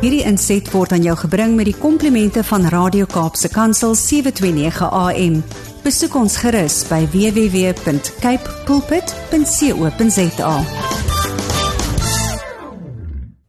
Hierdie 0.00 0.22
inset 0.24 0.64
word 0.72 0.94
aan 0.96 1.02
jou 1.04 1.12
gebring 1.26 1.58
met 1.58 1.66
die 1.68 1.76
komplimente 1.76 2.40
van 2.48 2.62
Radio 2.72 3.04
Kaapse 3.04 3.50
Kansel 3.52 3.92
729 4.00 4.86
AM. 4.88 5.34
Besoek 5.84 6.14
ons 6.16 6.38
gerus 6.40 6.78
by 6.88 7.02
www.cape 7.12 8.54
pulpit.co.za. 8.64 10.54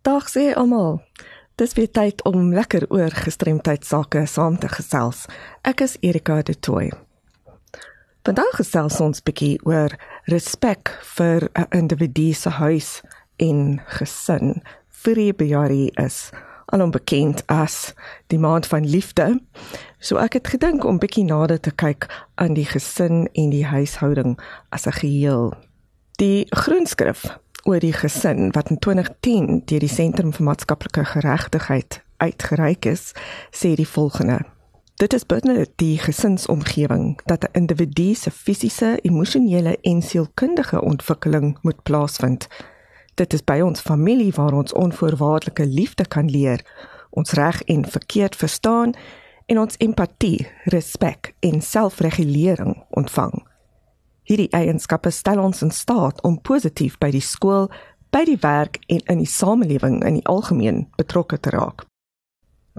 Dag 0.03 0.27
sê 0.27 0.49
almal. 0.51 0.99
Dis 1.55 1.77
weer 1.79 1.87
tyd 1.87 2.19
om 2.27 2.51
lekker 2.51 2.89
oor 2.91 3.15
gestremdheid 3.15 3.87
sake 3.87 4.25
saam 4.27 4.59
te 4.59 4.67
gesels. 4.75 5.23
Ek 5.63 5.87
is 5.87 5.95
Erika 6.03 6.41
de 6.43 6.57
Tooy. 6.59 6.91
Vandag 8.27 8.59
gesels 8.59 8.99
ons 8.99 9.23
bietjie 9.23 9.55
oor 9.63 9.95
respek 10.27 10.99
vir 11.15 11.47
'n 11.55 11.71
individu 11.71 12.33
se 12.33 12.49
huis 12.49 13.01
en 13.39 13.79
gesin. 13.87 14.59
Februarie 15.01 15.91
is 15.97 16.29
alom 16.65 16.91
bekend 16.91 17.41
as 17.47 17.93
die 18.27 18.39
maand 18.39 18.67
van 18.69 18.85
liefde. 18.85 19.39
So 19.97 20.21
ek 20.21 20.37
het 20.37 20.51
gedink 20.53 20.85
om 20.85 20.99
bietjie 21.01 21.25
nader 21.25 21.57
te 21.57 21.73
kyk 21.73 22.05
aan 22.37 22.53
die 22.53 22.67
gesin 22.69 23.25
en 23.33 23.49
die 23.49 23.65
huishouding 23.65 24.37
as 24.69 24.85
'n 24.85 24.99
geheel. 25.01 25.53
Die 26.21 26.45
groenskrif 26.49 27.25
oor 27.63 27.79
die 27.79 27.93
gesin 27.93 28.51
wat 28.53 28.69
in 28.69 28.79
2010 28.79 29.65
deur 29.65 29.79
die 29.79 29.89
Sentrum 29.89 30.33
vir 30.33 30.45
Maatskaplike 30.45 31.05
Geregtigheid 31.05 32.01
uitgereik 32.17 32.85
is, 32.85 33.13
sê 33.51 33.75
die 33.75 33.87
volgende: 33.87 34.39
Dit 35.01 35.13
is 35.13 35.25
binne 35.25 35.65
die 35.75 35.97
gesinsomgewing 35.97 37.19
dat 37.25 37.43
'n 37.43 37.57
individu 37.57 38.13
se 38.13 38.31
fisiese, 38.31 38.99
emosionele 39.01 39.77
en 39.81 40.01
sielkundige 40.01 40.81
ontwikkeling 40.81 41.57
moet 41.61 41.83
plaasvind. 41.83 42.47
Dit 43.19 43.33
is 43.33 43.43
by 43.43 43.59
ons 43.61 43.81
familie 43.83 44.31
waar 44.35 44.53
ons 44.53 44.73
onvoorwaardelike 44.73 45.65
liefde 45.65 46.05
kan 46.07 46.29
leer, 46.29 46.63
ons 47.09 47.31
reg 47.31 47.61
en 47.63 47.85
verkeerd 47.85 48.35
verstaan 48.35 48.93
en 49.45 49.59
ons 49.59 49.77
empatie, 49.77 50.47
respek 50.71 51.33
en 51.39 51.61
selfregulering 51.61 52.77
ontvang. 52.89 53.41
Hierdie 54.23 54.51
eienskappe 54.55 55.11
stel 55.11 55.41
ons 55.43 55.61
in 55.65 55.73
staat 55.75 56.21
om 56.23 56.39
positief 56.41 56.97
by 57.01 57.09
die 57.11 57.23
skool, 57.25 57.67
by 58.15 58.23
die 58.27 58.39
werk 58.39 58.79
en 58.87 59.01
in 59.11 59.23
die 59.23 59.29
samelewing 59.29 60.01
in 60.07 60.19
die 60.19 60.27
algemeen 60.29 60.85
betrokke 60.99 61.39
te 61.39 61.51
raak. 61.51 61.83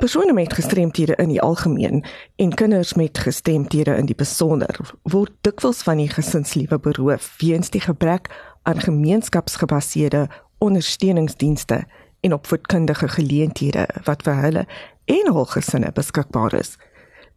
Persone 0.01 0.33
met 0.33 0.55
gestremthede 0.57 1.15
in 1.21 1.29
die 1.29 1.41
algemeen 1.45 2.01
en 2.41 2.55
kinders 2.57 2.95
met 2.97 3.19
gestremthede 3.19 3.93
in 4.01 4.09
die 4.09 4.17
besonder 4.17 4.73
word 5.13 5.35
dikwels 5.45 5.83
van 5.85 6.01
die 6.01 6.09
gesinsliewe 6.09 6.79
beroof 6.81 7.29
weens 7.43 7.69
die 7.75 7.83
gebrek 7.85 8.31
aan 8.63 8.81
gemeenskapsgebaseerde 8.81 10.29
ondersteuningsdienste 10.59 11.85
en 12.21 12.33
opvoedkundige 12.33 13.09
geleenthede 13.09 13.87
wat 14.05 14.23
vir 14.23 14.35
hulle 14.35 14.67
en 15.05 15.33
hul 15.35 15.49
gesinne 15.51 15.91
beskikbaar 15.93 16.55
is. 16.55 16.77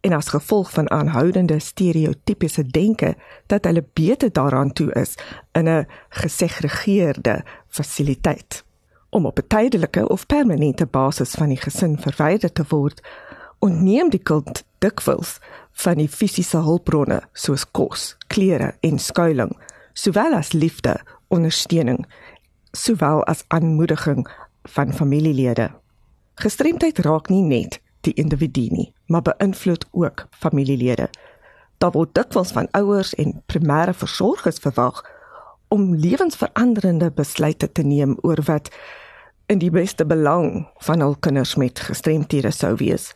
En 0.00 0.12
as 0.12 0.28
gevolg 0.30 0.70
van 0.70 0.90
aanhoudende 0.90 1.58
stereotypiese 1.58 2.62
denke 2.66 3.16
dat 3.46 3.64
hulle 3.64 3.84
beter 3.92 4.32
daaraan 4.32 4.72
toe 4.72 4.92
is 4.92 5.14
in 5.52 5.68
'n 5.68 5.86
gesegregeerde 6.08 7.44
fasiliteit 7.68 8.64
om 9.10 9.26
op 9.26 9.38
'n 9.38 9.46
tydelike 9.46 10.08
of 10.08 10.26
permanente 10.26 10.86
basis 10.86 11.30
van 11.30 11.48
die 11.48 11.60
gesin 11.60 11.98
verwyder 11.98 12.52
te 12.52 12.64
word 12.68 13.00
ontneem 13.58 14.10
die 14.10 14.22
kind 14.22 14.64
dikwels 14.78 15.38
van 15.72 15.94
die 15.94 16.08
fisiese 16.08 16.56
hulpbronne 16.56 17.22
soos 17.32 17.70
kos, 17.70 18.16
klere 18.26 18.74
en 18.80 18.98
skuilings 18.98 19.56
sowel 19.96 20.34
as 20.36 20.52
liefde, 20.52 21.00
ondersteuning, 21.28 22.06
sowel 22.72 23.24
as 23.24 23.44
aanmoediging 23.48 24.26
van 24.62 24.92
familielede. 24.92 25.70
Gestremdheid 26.34 26.98
raak 26.98 27.28
nie 27.28 27.42
net 27.42 27.80
die 28.00 28.14
individu 28.14 28.68
nie, 28.70 28.92
maar 29.06 29.22
beïnvloed 29.22 29.86
ook 29.90 30.26
familielede. 30.30 31.08
Daar 31.78 31.92
word 31.92 32.14
dikwels 32.14 32.52
van 32.52 32.68
ouers 32.70 33.14
en 33.14 33.42
primêre 33.46 33.94
versorgers 33.94 34.58
verwag 34.58 35.02
om 35.68 35.94
lewensveranderende 35.94 37.10
besluite 37.10 37.72
te 37.72 37.82
neem 37.82 38.16
oor 38.22 38.42
wat 38.46 38.70
in 39.46 39.58
die 39.58 39.70
beste 39.70 40.06
belang 40.06 40.66
van 40.86 41.00
hul 41.00 41.16
kinders 41.20 41.54
met 41.54 41.80
gestremthede 41.88 42.50
sou 42.50 42.74
wees 42.80 43.12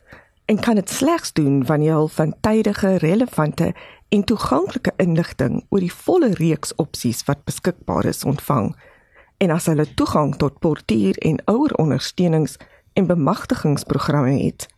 en 0.50 0.58
kan 0.58 0.74
dit 0.74 0.90
slegs 0.90 1.32
doen 1.32 1.64
wanneer 1.66 1.94
hulle 1.94 2.14
van 2.16 2.34
tydige 2.40 2.96
relevante 3.02 3.74
en 4.10 4.24
toeganklike 4.24 4.92
inligting 5.02 5.60
oor 5.68 5.80
die 5.80 5.92
volle 6.04 6.32
reeks 6.38 6.74
opsies 6.82 7.24
wat 7.28 7.44
beskikbaar 7.48 8.04
is 8.10 8.24
ontvang 8.26 8.74
en 9.40 9.50
as 9.54 9.66
hulle 9.70 9.94
toegang 9.94 10.36
tot 10.42 10.58
portuier 10.64 11.16
en 11.30 11.40
ouer 11.52 11.72
ondersteunings 11.82 12.58
en 12.98 13.06
bemagtigingsprogramme 13.06 14.36
het 14.42 14.68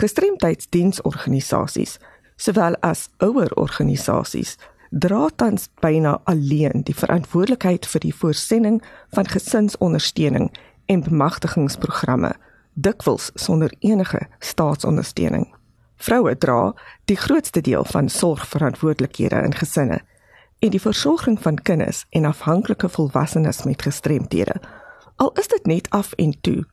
Gestremdheidsdiensorganisasies 0.00 1.98
sowel 2.40 2.74
as 2.86 3.08
ouer 3.18 3.52
organisasies 3.60 4.56
dra 4.90 5.28
tans 5.36 5.68
byna 5.84 6.20
alleen 6.24 6.82
die 6.88 6.94
verantwoordelikheid 6.96 7.86
vir 7.86 8.00
die 8.06 8.14
voorsiening 8.14 8.80
van 9.14 9.28
gesinsondersteuning 9.28 10.50
en 10.90 11.04
bemagtigingsprogramme 11.06 12.32
dikwels 12.74 13.30
sonder 13.34 13.72
enige 13.80 14.26
staatsondersteuning. 14.38 15.59
Vroue 16.00 16.32
dra 16.38 16.72
die 17.04 17.16
grootste 17.16 17.60
deel 17.60 17.84
van 17.84 18.08
sorgverantwoordelikhede 18.08 19.42
in 19.44 19.54
gesinne 19.54 20.00
en 20.60 20.72
die 20.72 20.80
versorging 20.80 21.36
van 21.40 21.58
kinders 21.60 22.06
en 22.10 22.24
afhanklike 22.24 22.88
volwassenes 22.88 23.62
met 23.68 23.82
gestremthede. 23.82 24.56
Al 25.16 25.32
is 25.40 25.48
dit 25.48 25.66
net 25.66 25.90
af 25.90 26.12
en 26.12 26.32
toe 26.40 26.64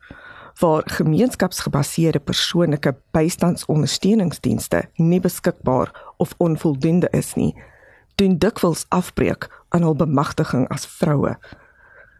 waar 0.59 0.83
gemeenskapsgebaseerde 0.85 2.19
persoonlike 2.19 2.95
bystandsondersteuningsdienste 3.11 4.89
nie 4.95 5.19
beskikbaar 5.19 5.91
of 6.17 6.33
onvoldoende 6.37 7.07
is 7.11 7.33
nie, 7.33 7.53
doen 8.15 8.37
dikwels 8.37 8.85
afbreek 8.89 9.49
aan 9.69 9.83
hul 9.85 9.95
bemagtiging 9.95 10.65
as 10.73 10.87
vroue. 10.87 11.35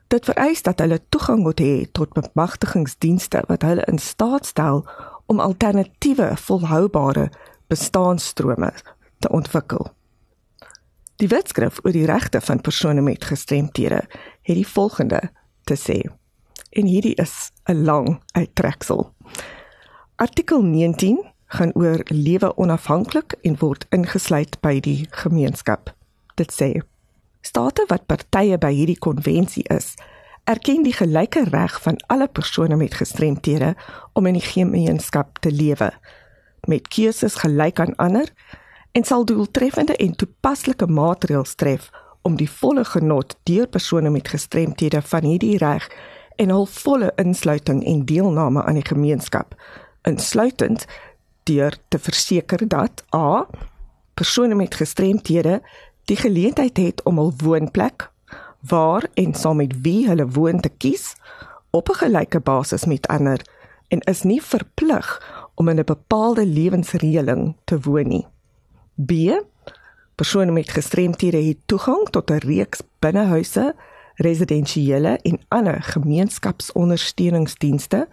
Dit 0.08 0.26
vereis 0.26 0.62
dat 0.62 0.80
hulle 0.80 1.00
toegang 1.10 1.40
moet 1.44 1.60
hê 1.60 1.88
tot 1.92 2.14
bemagtigingsdienste 2.14 3.42
wat 3.48 3.66
hulle 3.66 3.88
in 3.88 4.00
staat 4.00 4.46
stel 4.46 4.84
om 5.28 5.40
alternatiewe 5.40 6.32
volhoubare 6.38 7.30
bestaanstrome 7.68 8.72
te 9.20 9.30
ontwikkel. 9.30 9.92
Die 11.18 11.28
wetskrif 11.28 11.80
oor 11.84 11.96
die 11.96 12.06
regte 12.06 12.42
van 12.42 12.62
persone 12.62 13.02
met 13.02 13.26
gestremthede 13.26 14.04
het 14.42 14.56
die 14.56 14.68
volgende 14.68 15.22
te 15.64 15.76
sê 15.76 16.02
en 16.78 16.86
hierdie 16.86 17.16
is 17.16 17.52
'n 17.66 17.84
lang 17.84 18.22
uittreksel. 18.32 19.14
Artikel 20.16 20.62
19 20.62 21.26
gaan 21.46 21.72
oor 21.74 22.02
lewe 22.06 22.58
onafhanklik 22.58 23.36
en 23.42 23.58
word 23.60 23.86
ingesluit 23.90 24.60
by 24.62 24.80
die 24.80 25.08
gemeenskap. 25.10 25.96
Dit 26.36 26.52
sê: 26.52 26.82
State 27.42 27.86
wat 27.88 28.06
partye 28.06 28.58
by 28.58 28.74
hierdie 28.74 29.00
konvensie 29.00 29.64
is, 29.64 29.96
erken 30.48 30.84
die 30.84 30.96
gelyke 30.96 31.44
reg 31.52 31.82
van 31.84 31.98
alle 32.08 32.28
persone 32.28 32.76
met 32.76 32.94
gestremthede 32.96 33.74
om 34.14 34.26
in 34.26 34.38
die 34.38 34.46
gemeenskap 34.46 35.42
te 35.44 35.52
lewe 35.52 35.92
met 36.72 36.88
keuses 36.88 37.36
gelyk 37.44 37.80
aan 37.84 37.96
ander 37.96 38.32
en 38.92 39.04
sal 39.04 39.26
doeltreffende 39.28 39.96
en 39.96 40.16
toepaslike 40.16 40.88
maatreëls 40.88 41.56
tref 41.60 41.90
om 42.22 42.40
die 42.40 42.50
volle 42.50 42.86
genot 42.88 43.36
deur 43.44 43.68
persone 43.68 44.10
met 44.10 44.32
gestremthede 44.32 45.02
van 45.12 45.28
hierdie 45.28 45.58
reg 45.60 45.92
en 46.40 46.56
hul 46.56 46.68
volle 46.80 47.12
insluiting 47.20 47.84
en 47.84 48.06
deelname 48.08 48.64
aan 48.64 48.80
die 48.80 48.88
gemeenskap 48.88 49.56
insluitend 50.08 50.88
deur 51.44 51.76
te 51.88 52.00
verseker 52.00 52.64
dat 52.68 53.04
a 53.16 53.48
persone 54.16 54.56
met 54.56 54.80
gestremthede 54.80 55.60
die 56.08 56.24
geleentheid 56.24 56.78
het 56.78 57.04
om 57.04 57.20
hul 57.20 57.34
woonplek 57.44 58.12
waar 58.60 59.04
en 59.14 59.34
saam 59.34 59.56
met 59.56 59.82
wie 59.82 60.08
hulle 60.08 60.28
woon 60.28 60.60
te 60.60 60.70
kies 60.70 61.16
op 61.70 61.90
'n 61.90 62.00
gelyke 62.04 62.40
basis 62.40 62.86
met 62.86 63.08
ander 63.08 63.42
en 63.88 64.00
is 64.00 64.22
nie 64.22 64.42
verplig 64.42 65.22
om 65.56 65.68
in 65.68 65.80
'n 65.80 65.86
bepaalde 65.86 66.46
lewensreëling 66.46 67.56
te 67.64 67.80
woon 67.80 68.08
nie. 68.08 68.28
B 68.96 69.12
persone 70.16 70.52
met 70.52 70.70
gestremthede 70.70 71.44
het 71.44 71.58
toegang 71.66 72.10
tot 72.10 72.32
'n 72.32 72.38
reeks 72.38 72.82
binnehuise 73.00 73.76
residensiële 74.16 75.20
en 75.22 75.40
ander 75.48 75.84
gemeenskapsondersteuningsdienste 75.84 78.08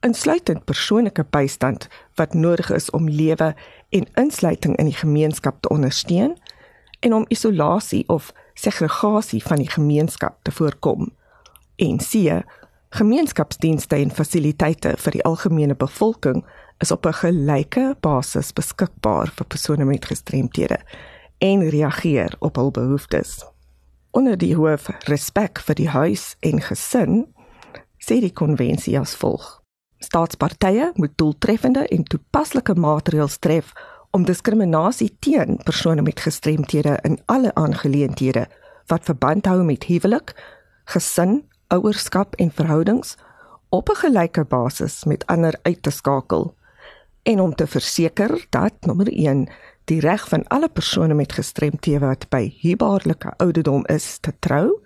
insluitend 0.00 0.64
persoonlike 0.64 1.24
bystand 1.30 1.88
wat 2.14 2.34
nodig 2.34 2.72
is 2.72 2.90
om 2.90 3.08
lewe 3.08 3.54
en 3.88 4.06
insluiting 4.14 4.76
in 4.76 4.84
die 4.84 4.94
gemeenskap 4.94 5.60
te 5.60 5.68
ondersteun 5.68 6.36
en 7.00 7.14
om 7.14 7.28
isolasie 7.28 8.04
of 8.08 8.32
segregasie 8.54 9.42
van 9.42 9.56
die 9.56 9.70
gemeenskap 9.70 10.38
te 10.42 10.52
voorkom. 10.52 11.12
En 11.76 11.98
C 11.98 12.42
gemeenskapsdienste 12.90 13.96
en 13.96 14.10
fasiliteite 14.10 14.96
vir 14.98 15.14
die 15.14 15.22
algemene 15.24 15.76
bevolking 15.78 16.42
is 16.82 16.90
op 16.90 17.06
'n 17.06 17.12
gelyke 17.12 17.96
basis 18.00 18.52
beskikbaar 18.52 19.30
vir 19.36 19.46
persone 19.46 19.84
met 19.84 20.04
gestremthede 20.04 20.78
en 21.38 21.68
reageer 21.68 22.34
op 22.38 22.56
hul 22.56 22.70
behoeftes 22.70 23.44
onder 24.10 24.38
die 24.38 24.56
hoof 24.56 24.88
respek 25.06 25.60
vir 25.60 25.74
die 25.74 25.88
huis 25.88 26.36
en 26.40 26.60
gesin 26.60 27.26
sê 27.98 28.20
die 28.20 28.32
konvensie 28.32 28.98
as 28.98 29.14
volg 29.14 29.58
Staatspartye 30.00 30.90
moet 30.94 31.12
doeltreffende 31.20 31.86
en 31.88 32.04
toepaslike 32.04 32.74
maatreëls 32.74 33.38
tref 33.38 33.72
om 34.10 34.24
diskriminasie 34.26 35.10
teen 35.22 35.58
persone 35.64 36.02
met 36.02 36.20
gestremthede 36.20 36.98
in 37.06 37.18
alle 37.30 37.54
aangeleenthede 37.54 38.46
wat 38.90 39.06
verband 39.06 39.46
hou 39.46 39.62
met 39.64 39.86
huwelik, 39.86 40.32
gesin, 40.90 41.44
ouerskap 41.70 42.34
en 42.42 42.50
verhoudings 42.50 43.16
op 43.70 43.88
'n 43.90 44.00
gelyke 44.02 44.44
basis 44.44 45.04
met 45.04 45.26
ander 45.26 45.54
uit 45.62 45.82
te 45.82 45.90
skakel 45.90 46.54
en 47.22 47.40
om 47.40 47.54
te 47.54 47.66
verseker 47.66 48.46
dat 48.50 48.72
nommer 48.80 49.08
1 49.12 49.48
die 49.84 50.00
reg 50.00 50.28
van 50.28 50.46
alle 50.48 50.68
persone 50.68 51.14
met 51.14 51.32
gestremthede 51.32 52.06
wat 52.06 52.28
by 52.28 52.54
hubaarlike 52.60 53.32
ouderdom 53.36 53.86
is 53.86 54.18
te 54.18 54.32
trou 54.38 54.80